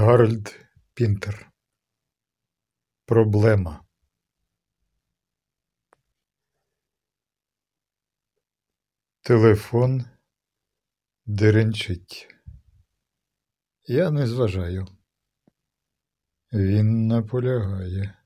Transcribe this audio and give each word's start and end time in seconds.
Гарольд 0.00 0.56
Пінтер. 0.94 1.52
Проблема. 3.06 3.84
Телефон 9.22 10.04
деренчить. 11.26 12.28
Я 13.84 14.10
не 14.10 14.26
зважаю. 14.26 14.86
Він 16.52 17.06
наполягає. 17.06 18.18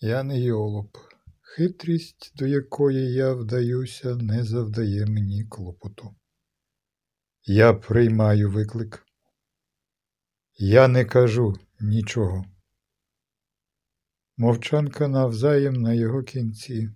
Я 0.00 0.22
не 0.22 0.40
йолоп. 0.40 0.96
Хитрість, 1.42 2.32
до 2.36 2.46
якої 2.46 3.12
я 3.12 3.34
вдаюся, 3.34 4.14
не 4.16 4.44
завдає 4.44 5.06
мені 5.06 5.44
клопоту. 5.44 6.16
Я 7.42 7.72
приймаю 7.72 8.50
виклик. 8.50 9.09
Я 10.62 10.88
не 10.88 11.04
кажу 11.04 11.56
нічого. 11.80 12.44
Мовчанка 14.36 15.08
навзаєм 15.08 15.74
на 15.74 15.92
його 15.92 16.22
кінці. 16.22 16.90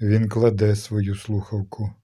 Він 0.00 0.28
кладе 0.28 0.76
свою 0.76 1.14
слухавку. 1.14 1.94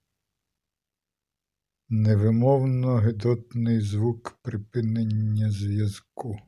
Невимовно 1.88 2.96
гидотний 2.96 3.80
звук 3.80 4.38
припинення 4.42 5.51
зв'язку. 5.51 6.38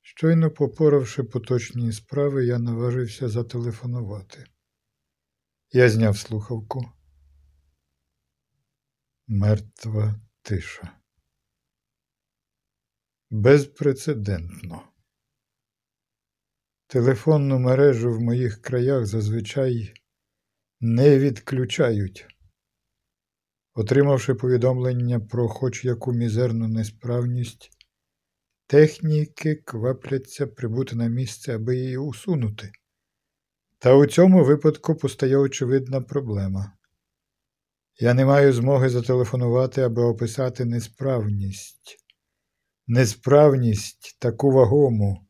Щойно 0.00 0.50
попоравши 0.50 1.22
поточні 1.22 1.92
справи, 1.92 2.46
я 2.46 2.58
наважився 2.58 3.28
зателефонувати. 3.28 4.44
Я 5.72 5.88
зняв 5.88 6.18
слухавку. 6.18 6.92
Мертва 9.28 10.20
тиша. 10.42 10.98
Безпрецедентно. 13.30 14.82
Телефонну 16.86 17.58
мережу 17.58 18.12
в 18.12 18.20
моїх 18.20 18.62
краях 18.62 19.06
зазвичай 19.06 19.94
не 20.80 21.18
відключають. 21.18 22.26
Отримавши 23.74 24.34
повідомлення 24.34 25.20
про 25.20 25.48
хоч 25.48 25.84
яку 25.84 26.12
мізерну 26.12 26.68
несправність, 26.68 27.70
техніки 28.66 29.54
квапляться 29.54 30.46
прибути 30.46 30.96
на 30.96 31.06
місце, 31.08 31.54
аби 31.54 31.76
її 31.76 31.96
усунути. 31.96 32.72
Та 33.78 33.94
у 33.94 34.06
цьому 34.06 34.44
випадку 34.44 34.94
постає 34.94 35.36
очевидна 35.36 36.00
проблема. 36.00 36.72
Я 38.00 38.14
не 38.14 38.24
маю 38.24 38.52
змоги 38.52 38.88
зателефонувати, 38.88 39.82
аби 39.82 40.02
описати 40.02 40.64
несправність. 40.64 41.98
Несправність 42.86 44.16
таку 44.18 44.50
вагому, 44.50 45.28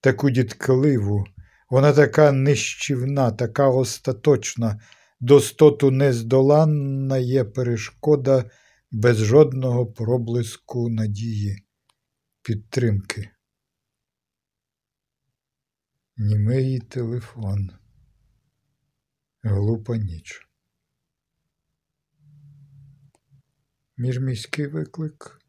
таку 0.00 0.30
діткливу, 0.30 1.24
вона 1.70 1.92
така 1.92 2.32
нищівна, 2.32 3.30
така 3.30 3.68
остаточна, 3.68 4.80
достоту 5.20 5.90
нездоланна 5.90 7.18
є 7.18 7.44
перешкода 7.44 8.50
без 8.90 9.16
жодного 9.18 9.86
проблиску 9.86 10.88
надії, 10.88 11.66
підтримки. 12.42 13.30
Німий 16.16 16.80
телефон. 16.80 17.70
Глупа 19.42 19.96
ніч. 19.96 20.48
Міжміський 23.96 24.66
виклик. 24.66 25.40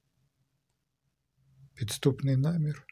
Підступний 1.73 2.37
намір. 2.37 2.85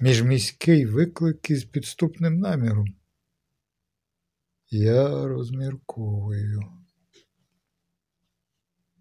Міжміський 0.00 0.86
виклик 0.86 1.50
із 1.50 1.64
підступним 1.64 2.38
наміром. 2.38 2.86
Я 4.70 5.26
розмірковую. 5.26 6.62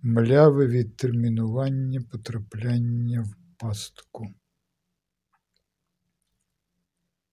Мляве 0.02 0.68
відтермінування 0.68 2.02
потрапляння 2.02 3.22
в 3.22 3.36
пастку. 3.58 4.34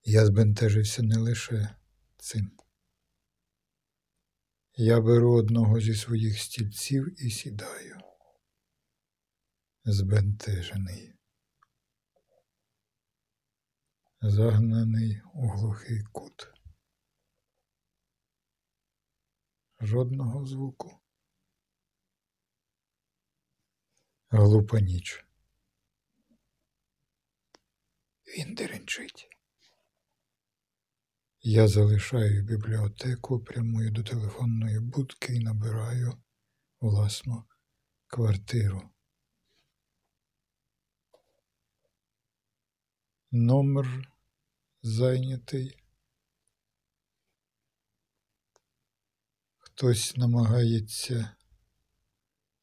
Я 0.03 0.25
збентежився 0.25 1.03
не 1.03 1.17
лише 1.17 1.75
цим. 2.17 2.51
Я 4.75 5.01
беру 5.01 5.33
одного 5.33 5.79
зі 5.79 5.95
своїх 5.95 6.39
стільців 6.39 7.23
і 7.25 7.29
сідаю. 7.29 7.97
Збентежений. 9.83 11.13
Загнаний 14.21 15.21
у 15.33 15.47
глухий 15.47 16.03
кут. 16.11 16.53
Жодного 19.79 20.45
звуку. 20.45 21.01
Глупа 24.29 24.79
ніч. 24.79 25.25
Він 28.27 28.55
деренчить. 28.55 29.32
Я 31.45 31.67
залишаю 31.67 32.43
бібліотеку, 32.43 33.39
прямую 33.39 33.91
до 33.91 34.03
телефонної 34.03 34.79
будки 34.79 35.35
і 35.35 35.39
набираю 35.39 36.17
власну 36.79 37.43
квартиру. 38.07 38.89
Номер 43.31 44.13
зайнятий. 44.81 45.77
Хтось 49.57 50.17
намагається 50.17 51.35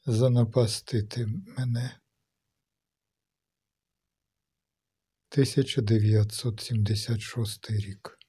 занапастити 0.07 1.27
мене. 1.27 2.01
1976 5.31 7.71
рік. 7.71 8.20